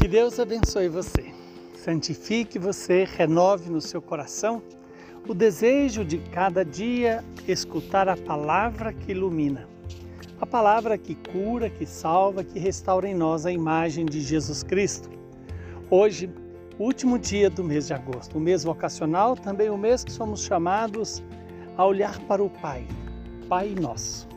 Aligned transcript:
Que 0.00 0.06
Deus 0.06 0.38
abençoe 0.38 0.88
você, 0.88 1.34
santifique 1.74 2.56
você, 2.56 3.02
renove 3.04 3.68
no 3.68 3.80
seu 3.80 4.00
coração 4.00 4.62
o 5.26 5.34
desejo 5.34 6.04
de 6.04 6.18
cada 6.18 6.64
dia 6.64 7.24
escutar 7.48 8.08
a 8.08 8.16
palavra 8.16 8.92
que 8.92 9.10
ilumina, 9.10 9.68
a 10.40 10.46
palavra 10.46 10.96
que 10.96 11.16
cura, 11.16 11.68
que 11.68 11.84
salva, 11.84 12.44
que 12.44 12.60
restaura 12.60 13.08
em 13.08 13.14
nós 13.14 13.44
a 13.44 13.50
imagem 13.50 14.06
de 14.06 14.20
Jesus 14.20 14.62
Cristo. 14.62 15.10
Hoje, 15.90 16.30
último 16.78 17.18
dia 17.18 17.50
do 17.50 17.64
mês 17.64 17.88
de 17.88 17.94
agosto, 17.94 18.38
o 18.38 18.40
mês 18.40 18.62
vocacional, 18.62 19.34
também 19.34 19.68
o 19.68 19.76
mês 19.76 20.04
que 20.04 20.12
somos 20.12 20.44
chamados 20.44 21.24
a 21.76 21.84
olhar 21.84 22.20
para 22.20 22.40
o 22.40 22.48
Pai, 22.48 22.86
Pai 23.48 23.74
Nosso. 23.74 24.27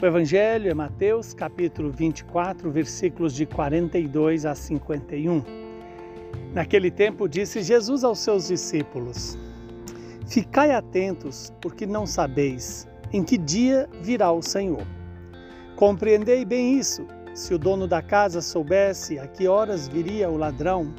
O 0.00 0.04
Evangelho 0.04 0.70
é 0.70 0.74
Mateus, 0.74 1.32
capítulo 1.32 1.90
24, 1.90 2.70
versículos 2.70 3.32
de 3.32 3.46
42 3.46 4.44
a 4.44 4.54
51. 4.54 5.42
Naquele 6.52 6.90
tempo 6.90 7.26
disse 7.26 7.62
Jesus 7.62 8.04
aos 8.04 8.18
seus 8.18 8.48
discípulos: 8.48 9.38
Ficai 10.28 10.72
atentos, 10.72 11.50
porque 11.62 11.86
não 11.86 12.04
sabeis 12.04 12.86
em 13.10 13.24
que 13.24 13.38
dia 13.38 13.88
virá 14.02 14.30
o 14.30 14.42
Senhor. 14.42 14.86
Compreendei 15.76 16.44
bem 16.44 16.78
isso. 16.78 17.06
Se 17.32 17.54
o 17.54 17.58
dono 17.58 17.88
da 17.88 18.02
casa 18.02 18.42
soubesse 18.42 19.18
a 19.18 19.26
que 19.26 19.48
horas 19.48 19.88
viria 19.88 20.28
o 20.28 20.36
ladrão, 20.36 20.94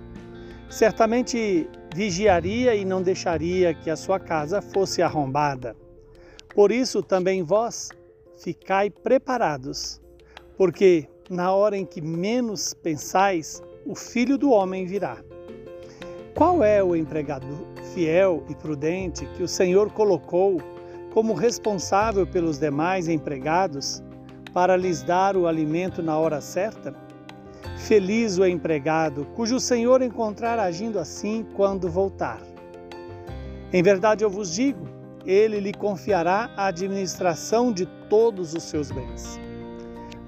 certamente 0.72 1.70
vigiaria 1.94 2.74
e 2.74 2.84
não 2.84 3.04
deixaria 3.04 3.76
que 3.76 3.92
a 3.92 3.96
sua 3.96 4.20
casa 4.20 4.60
fosse 4.60 5.04
arrombada. 5.04 5.76
Por 6.56 6.72
isso 6.72 7.04
também 7.04 7.44
vós 7.44 7.92
ficai 8.38 8.90
preparados, 8.90 10.02
porque 10.58 11.08
na 11.30 11.52
hora 11.52 11.76
em 11.76 11.86
que 11.86 12.02
menos 12.02 12.74
pensais, 12.74 13.62
o 13.86 13.96
filho 13.96 14.38
do 14.38 14.52
homem 14.52 14.86
virá. 14.86 15.18
Qual 16.36 16.64
é 16.64 16.84
o 16.84 16.96
empregado 16.96 17.68
fiel 17.94 18.44
e 18.48 18.56
prudente 18.56 19.26
que 19.36 19.44
o 19.44 19.48
Senhor 19.48 19.92
colocou 19.92 20.62
como 21.14 21.34
responsável 21.34 22.28
pelos 22.28 22.60
demais 22.60 23.08
empregados 23.08 24.04
para 24.54 24.78
lhes 24.78 25.02
dar 25.02 25.36
o 25.36 25.48
alimento 25.48 26.04
na 26.04 26.18
hora 26.18 26.40
certa? 26.40 26.94
Feliz 27.78 28.38
o 28.38 28.46
empregado 28.46 29.26
cujo 29.36 29.60
Senhor 29.60 30.02
encontrar 30.02 30.60
agindo 30.60 31.00
assim 31.00 31.46
quando 31.56 31.90
voltar. 31.90 32.42
Em 33.74 33.82
verdade 33.82 34.24
eu 34.24 34.30
vos 34.30 34.54
digo, 34.54 34.88
ele 35.28 35.60
lhe 35.60 35.74
confiará 35.74 36.50
a 36.56 36.68
administração 36.68 37.74
de 37.74 37.86
todos 38.10 38.54
os 38.54 38.64
seus 38.64 38.90
bens. 38.90 39.38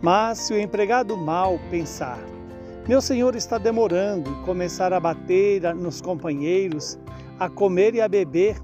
Mas 0.01 0.39
se 0.39 0.53
o 0.53 0.59
empregado 0.59 1.15
mal 1.15 1.57
pensar, 1.71 2.19
meu 2.85 3.01
senhor 3.01 3.33
está 3.33 3.57
demorando 3.57 4.29
e 4.29 4.45
começar 4.45 4.91
a 4.91 4.99
bater 4.99 5.73
nos 5.73 6.01
companheiros, 6.01 6.99
a 7.39 7.47
comer 7.47 7.95
e 7.95 8.01
a 8.01 8.09
beber 8.09 8.57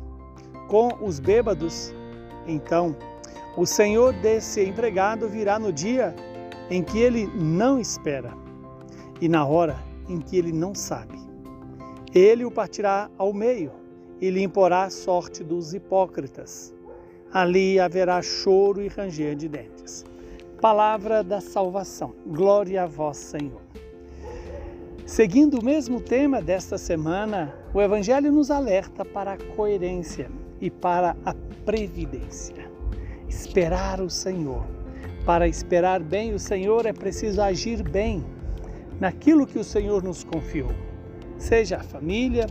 com 0.67 0.89
os 1.02 1.22
bêbados, 1.22 1.94
então 2.45 2.95
o 3.56 3.66
senhor 3.66 4.11
desse 4.16 4.61
empregado 4.61 5.30
virá 5.30 5.58
no 5.58 5.72
dia 5.72 6.13
em 6.69 6.83
que 6.83 7.00
ele 7.00 7.28
não 7.33 7.80
espera 7.80 8.33
e 9.22 9.30
na 9.30 9.45
hora 9.45 9.78
em 10.09 10.19
que 10.19 10.38
ele 10.38 10.52
não 10.52 10.75
sabe. 10.75 11.17
Ele 12.13 12.44
o 12.44 12.52
partirá 12.52 13.09
ao 13.17 13.33
meio 13.33 13.84
e 14.22 14.30
lhe 14.30 14.42
imporá 14.42 14.84
a 14.84 14.90
sorte 14.90 15.44
dos 15.44 15.74
hipócritas. 15.74 16.74
Ali 17.32 17.80
haverá 17.80 18.22
choro 18.22 18.82
e 18.82 18.88
ranger 18.88 19.36
de 19.36 19.48
dentes. 19.48 20.06
Palavra 20.62 21.24
da 21.24 21.42
salvação. 21.42 22.14
Glória 22.26 22.84
a 22.84 22.86
vós, 22.86 23.18
Senhor. 23.18 23.62
Seguindo 25.06 25.60
o 25.60 25.64
mesmo 25.64 26.00
tema 26.02 26.42
desta 26.42 26.78
semana, 26.78 27.54
o 27.74 27.81
Evangelho 27.81 28.31
nos 28.31 28.50
alerta 28.50 29.06
para 29.06 29.34
a 29.34 29.38
coerência 29.38 30.31
e 30.59 30.72
para 30.72 31.16
a 31.25 31.34
previdência. 31.66 32.70
Esperar 33.28 34.02
o 34.02 34.09
Senhor. 34.09 34.66
Para 35.25 35.48
esperar 35.48 36.02
bem 36.02 36.34
o 36.34 36.40
Senhor 36.40 36.86
é 36.86 36.94
preciso 36.94 37.42
agir 37.42 37.84
bem 37.84 38.24
naquilo 39.00 39.46
que 39.46 39.59
o 39.59 39.64
Senhor 39.64 40.04
nos 40.04 40.24
confiou, 40.24 40.72
seja 41.38 41.78
a 41.78 41.84
família, 41.84 42.48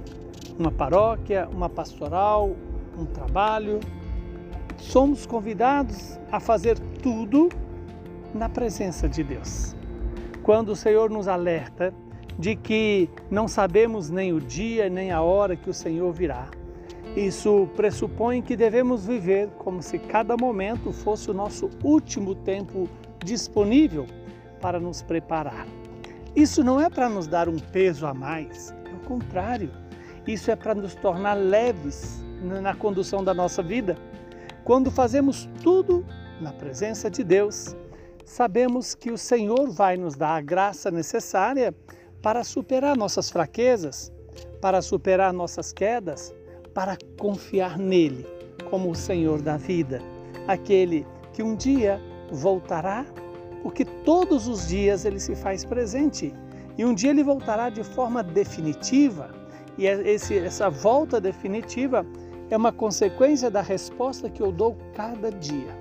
uma 0.58 0.70
paróquia, 0.70 1.48
uma 1.52 1.68
pastoral, 1.68 2.54
um 2.98 3.04
trabalho. 3.04 3.80
Somos 4.76 5.26
convidados 5.26 6.18
a 6.30 6.38
fazer 6.38 6.78
tudo 7.02 7.48
na 8.34 8.48
presença 8.48 9.08
de 9.08 9.22
Deus. 9.22 9.74
Quando 10.42 10.70
o 10.70 10.76
Senhor 10.76 11.10
nos 11.10 11.28
alerta 11.28 11.92
de 12.38 12.56
que 12.56 13.08
não 13.30 13.46
sabemos 13.46 14.10
nem 14.10 14.32
o 14.32 14.40
dia 14.40 14.88
nem 14.88 15.10
a 15.10 15.22
hora 15.22 15.56
que 15.56 15.70
o 15.70 15.74
Senhor 15.74 16.12
virá, 16.12 16.48
isso 17.16 17.68
pressupõe 17.76 18.42
que 18.42 18.56
devemos 18.56 19.06
viver 19.06 19.48
como 19.58 19.80
se 19.80 19.98
cada 19.98 20.36
momento 20.36 20.92
fosse 20.92 21.30
o 21.30 21.34
nosso 21.34 21.70
último 21.82 22.34
tempo 22.34 22.88
disponível 23.24 24.06
para 24.60 24.80
nos 24.80 25.00
preparar. 25.00 25.66
Isso 26.34 26.64
não 26.64 26.80
é 26.80 26.90
para 26.90 27.08
nos 27.08 27.28
dar 27.28 27.48
um 27.48 27.56
peso 27.56 28.04
a 28.04 28.12
mais, 28.12 28.74
é 28.90 28.94
o 28.94 29.06
contrário 29.06 29.70
isso 30.26 30.50
é 30.50 30.56
para 30.56 30.74
nos 30.74 30.94
tornar 30.94 31.34
leves 31.34 32.24
na 32.62 32.74
condução 32.74 33.22
da 33.22 33.34
nossa 33.34 33.62
vida. 33.62 33.96
Quando 34.64 34.90
fazemos 34.90 35.48
tudo 35.62 36.04
na 36.40 36.52
presença 36.52 37.10
de 37.10 37.22
Deus, 37.22 37.76
sabemos 38.24 38.94
que 38.94 39.10
o 39.10 39.18
Senhor 39.18 39.70
vai 39.70 39.96
nos 39.96 40.14
dar 40.14 40.36
a 40.36 40.40
graça 40.40 40.90
necessária 40.90 41.74
para 42.22 42.42
superar 42.42 42.96
nossas 42.96 43.30
fraquezas, 43.30 44.10
para 44.60 44.80
superar 44.80 45.32
nossas 45.32 45.72
quedas, 45.72 46.34
para 46.72 46.96
confiar 47.18 47.78
nele 47.78 48.26
como 48.70 48.90
o 48.90 48.94
Senhor 48.94 49.42
da 49.42 49.56
vida, 49.56 50.00
aquele 50.48 51.06
que 51.32 51.42
um 51.42 51.54
dia 51.54 52.00
voltará, 52.32 53.04
porque 53.62 53.84
todos 53.84 54.48
os 54.48 54.66
dias 54.66 55.04
ele 55.04 55.20
se 55.20 55.36
faz 55.36 55.64
presente 55.64 56.34
e 56.76 56.84
um 56.84 56.94
dia 56.94 57.10
ele 57.10 57.22
voltará 57.22 57.68
de 57.68 57.84
forma 57.84 58.22
definitiva 58.22 59.43
e 59.76 59.86
é 59.86 60.08
esse, 60.08 60.38
essa 60.38 60.70
volta 60.70 61.20
definitiva 61.20 62.06
é 62.50 62.56
uma 62.56 62.72
consequência 62.72 63.50
da 63.50 63.60
resposta 63.60 64.30
que 64.30 64.42
eu 64.42 64.52
dou 64.52 64.76
cada 64.94 65.30
dia. 65.30 65.76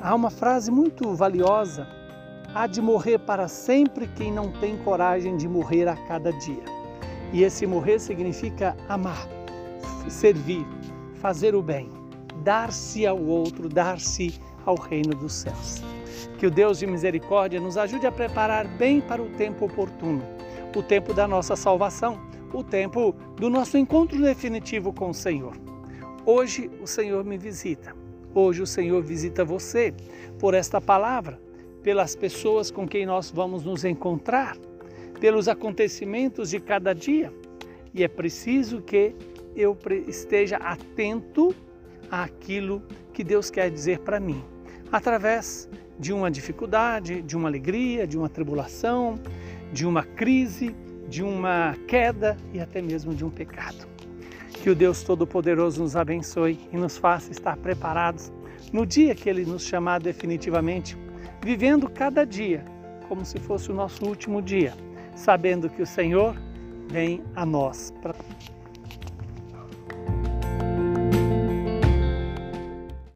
Há 0.00 0.14
uma 0.14 0.30
frase 0.30 0.70
muito 0.70 1.14
valiosa: 1.14 1.86
há 2.54 2.66
de 2.66 2.80
morrer 2.80 3.18
para 3.18 3.48
sempre 3.48 4.06
quem 4.06 4.30
não 4.32 4.52
tem 4.52 4.76
coragem 4.78 5.36
de 5.36 5.48
morrer 5.48 5.88
a 5.88 5.96
cada 5.96 6.32
dia. 6.32 6.64
E 7.32 7.42
esse 7.42 7.66
morrer 7.66 7.98
significa 7.98 8.76
amar, 8.88 9.26
servir, 10.08 10.64
fazer 11.20 11.56
o 11.56 11.62
bem, 11.62 11.90
dar-se 12.44 13.04
ao 13.04 13.20
outro, 13.20 13.68
dar-se 13.68 14.40
ao 14.64 14.76
reino 14.76 15.14
dos 15.16 15.32
céus. 15.32 15.82
Que 16.38 16.46
o 16.46 16.50
Deus 16.50 16.78
de 16.78 16.86
misericórdia 16.86 17.58
nos 17.58 17.76
ajude 17.76 18.06
a 18.06 18.12
preparar 18.12 18.68
bem 18.68 19.00
para 19.00 19.20
o 19.20 19.28
tempo 19.30 19.64
oportuno, 19.64 20.22
o 20.76 20.82
tempo 20.82 21.12
da 21.12 21.26
nossa 21.26 21.56
salvação 21.56 22.20
o 22.52 22.62
tempo 22.62 23.14
do 23.36 23.50
nosso 23.50 23.76
encontro 23.76 24.20
definitivo 24.20 24.92
com 24.92 25.10
o 25.10 25.14
Senhor. 25.14 25.56
Hoje 26.24 26.70
o 26.80 26.86
Senhor 26.86 27.24
me 27.24 27.38
visita. 27.38 27.94
Hoje 28.34 28.62
o 28.62 28.66
Senhor 28.66 29.02
visita 29.02 29.44
você 29.44 29.94
por 30.38 30.54
esta 30.54 30.80
palavra, 30.80 31.40
pelas 31.82 32.14
pessoas 32.14 32.70
com 32.70 32.86
quem 32.86 33.06
nós 33.06 33.30
vamos 33.30 33.64
nos 33.64 33.84
encontrar, 33.84 34.56
pelos 35.20 35.48
acontecimentos 35.48 36.50
de 36.50 36.60
cada 36.60 36.94
dia. 36.94 37.32
E 37.94 38.04
é 38.04 38.08
preciso 38.08 38.82
que 38.82 39.14
eu 39.54 39.76
esteja 40.06 40.56
atento 40.56 41.54
àquilo 42.10 42.82
que 43.12 43.24
Deus 43.24 43.50
quer 43.50 43.70
dizer 43.70 44.00
para 44.00 44.20
mim, 44.20 44.44
através 44.92 45.68
de 45.98 46.12
uma 46.12 46.30
dificuldade, 46.30 47.22
de 47.22 47.36
uma 47.36 47.48
alegria, 47.48 48.06
de 48.06 48.18
uma 48.18 48.28
tribulação, 48.28 49.18
de 49.72 49.86
uma 49.86 50.02
crise, 50.02 50.74
de 51.08 51.22
uma 51.22 51.76
queda 51.86 52.36
e 52.52 52.60
até 52.60 52.82
mesmo 52.82 53.14
de 53.14 53.24
um 53.24 53.30
pecado. 53.30 53.86
Que 54.62 54.70
o 54.70 54.74
Deus 54.74 55.02
Todo-Poderoso 55.02 55.82
nos 55.82 55.96
abençoe 55.96 56.58
e 56.72 56.76
nos 56.76 56.96
faça 56.96 57.30
estar 57.30 57.56
preparados 57.56 58.32
no 58.72 58.84
dia 58.84 59.14
que 59.14 59.28
Ele 59.28 59.44
nos 59.44 59.62
chamar 59.62 60.00
definitivamente, 60.00 60.96
vivendo 61.42 61.88
cada 61.88 62.24
dia 62.24 62.64
como 63.08 63.24
se 63.24 63.38
fosse 63.38 63.70
o 63.70 63.74
nosso 63.74 64.04
último 64.04 64.42
dia, 64.42 64.74
sabendo 65.14 65.68
que 65.68 65.82
o 65.82 65.86
Senhor 65.86 66.36
vem 66.90 67.22
a 67.34 67.46
nós. 67.46 67.92